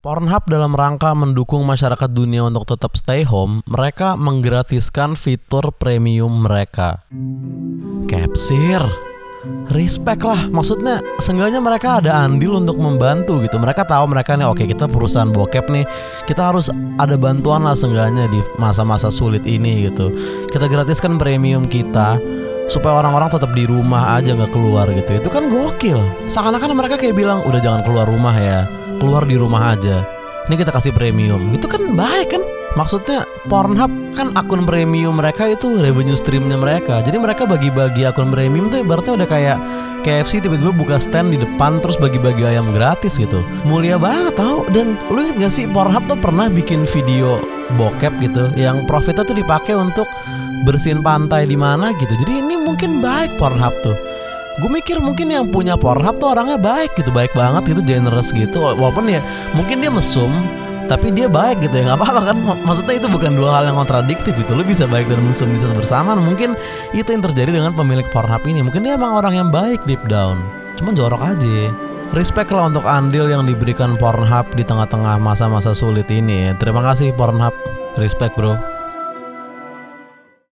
Pornhub 0.00 0.48
dalam 0.48 0.72
rangka 0.72 1.12
mendukung 1.12 1.60
masyarakat 1.68 2.08
dunia 2.08 2.48
untuk 2.48 2.64
tetap 2.64 2.96
stay 2.96 3.20
home, 3.20 3.60
mereka 3.68 4.16
menggratiskan 4.16 5.12
fitur 5.12 5.76
premium 5.76 6.40
mereka. 6.40 7.04
Capsir. 8.08 8.80
Respect 9.68 10.24
lah, 10.24 10.48
maksudnya 10.48 11.04
seenggaknya 11.20 11.60
mereka 11.60 12.00
ada 12.00 12.16
andil 12.24 12.56
untuk 12.64 12.80
membantu 12.80 13.44
gitu. 13.44 13.60
Mereka 13.60 13.84
tahu 13.84 14.08
mereka 14.08 14.40
nih, 14.40 14.48
oke 14.48 14.64
kita 14.64 14.88
perusahaan 14.88 15.28
bokep 15.28 15.68
nih, 15.68 15.84
kita 16.24 16.48
harus 16.48 16.72
ada 16.96 17.20
bantuan 17.20 17.68
lah 17.68 17.76
seenggaknya 17.76 18.24
di 18.32 18.40
masa-masa 18.56 19.12
sulit 19.12 19.44
ini 19.44 19.84
gitu. 19.84 20.16
Kita 20.48 20.64
gratiskan 20.64 21.20
premium 21.20 21.68
kita 21.68 22.16
supaya 22.72 23.04
orang-orang 23.04 23.36
tetap 23.36 23.52
di 23.52 23.68
rumah 23.68 24.16
aja 24.16 24.32
nggak 24.32 24.48
keluar 24.48 24.88
gitu. 24.96 25.20
Itu 25.20 25.28
kan 25.28 25.52
gokil. 25.52 26.00
Seakan-akan 26.24 26.72
mereka 26.72 26.96
kayak 26.96 27.12
bilang 27.12 27.44
udah 27.44 27.60
jangan 27.60 27.84
keluar 27.84 28.08
rumah 28.08 28.32
ya 28.40 28.79
keluar 29.00 29.24
di 29.24 29.40
rumah 29.40 29.72
aja. 29.72 30.04
Ini 30.46 30.54
kita 30.60 30.70
kasih 30.70 30.92
premium. 30.92 31.56
Itu 31.56 31.66
kan 31.66 31.96
baik 31.96 32.36
kan? 32.36 32.42
Maksudnya 32.78 33.26
Pornhub 33.50 33.90
kan 34.14 34.30
akun 34.38 34.62
premium 34.62 35.18
mereka 35.18 35.50
itu 35.50 35.82
revenue 35.82 36.14
streamnya 36.14 36.54
mereka. 36.54 37.02
Jadi 37.02 37.18
mereka 37.18 37.42
bagi-bagi 37.42 38.06
akun 38.06 38.30
premium 38.30 38.70
tuh 38.70 38.86
berarti 38.86 39.10
udah 39.10 39.26
kayak 39.26 39.58
KFC 40.06 40.38
tiba-tiba 40.38 40.70
buka 40.70 41.02
stand 41.02 41.34
di 41.34 41.38
depan 41.42 41.82
terus 41.82 41.98
bagi-bagi 41.98 42.46
ayam 42.46 42.70
gratis 42.70 43.18
gitu. 43.18 43.42
Mulia 43.66 43.98
banget 43.98 44.38
tau. 44.38 44.62
Dan 44.70 44.94
lu 45.10 45.26
inget 45.26 45.50
gak 45.50 45.54
sih 45.54 45.66
Pornhub 45.66 46.06
tuh 46.06 46.18
pernah 46.20 46.46
bikin 46.46 46.86
video 46.86 47.42
bokep 47.78 48.18
gitu 48.18 48.50
Yang 48.58 48.82
profitnya 48.90 49.22
tuh 49.22 49.38
dipakai 49.38 49.74
untuk 49.78 50.06
bersihin 50.62 51.02
pantai 51.02 51.50
di 51.50 51.58
mana 51.58 51.90
gitu. 51.98 52.14
Jadi 52.22 52.32
ini 52.38 52.54
mungkin 52.54 53.02
baik 53.02 53.34
Pornhub 53.34 53.74
tuh 53.82 54.09
gue 54.60 54.70
mikir 54.70 55.00
mungkin 55.00 55.32
yang 55.32 55.48
punya 55.48 55.74
Pornhub 55.80 56.20
tuh 56.20 56.36
orangnya 56.36 56.60
baik 56.60 56.92
gitu 56.94 57.08
baik 57.08 57.32
banget 57.32 57.72
gitu 57.72 57.80
generous 57.80 58.30
gitu. 58.30 58.60
Walaupun 58.60 59.08
ya 59.08 59.24
mungkin 59.56 59.80
dia 59.80 59.88
mesum 59.88 60.30
tapi 60.86 61.14
dia 61.14 61.30
baik 61.30 61.64
gitu 61.64 61.80
ya. 61.80 61.90
Nggak 61.90 61.98
apa-apa 62.02 62.20
kan? 62.30 62.36
Maksudnya 62.66 62.94
itu 62.98 63.08
bukan 63.08 63.32
dua 63.38 63.50
hal 63.56 63.72
yang 63.72 63.78
kontradiktif 63.78 64.34
itu 64.36 64.52
lo 64.52 64.66
bisa 64.66 64.84
baik 64.84 65.08
dan 65.08 65.22
mesum 65.22 65.54
bisa 65.54 65.70
bersamaan. 65.70 66.20
Mungkin 66.20 66.58
itu 66.92 67.08
yang 67.08 67.22
terjadi 67.24 67.56
dengan 67.56 67.72
pemilik 67.72 68.04
Pornhub 68.10 68.42
ini. 68.44 68.60
Mungkin 68.60 68.84
dia 68.84 68.98
emang 68.98 69.16
orang 69.16 69.38
yang 69.38 69.48
baik 69.48 69.80
deep 69.88 70.02
down. 70.10 70.42
Cuman 70.76 70.92
jorok 70.98 71.22
aja. 71.22 71.70
Respect 72.10 72.50
lah 72.50 72.66
untuk 72.66 72.82
andil 72.82 73.30
yang 73.30 73.46
diberikan 73.46 73.94
Pornhub 73.94 74.50
di 74.58 74.66
tengah-tengah 74.66 75.14
masa-masa 75.22 75.70
sulit 75.70 76.10
ini. 76.10 76.50
Terima 76.58 76.82
kasih 76.82 77.14
Pornhub. 77.14 77.54
Respect 77.94 78.34
bro. 78.34 78.79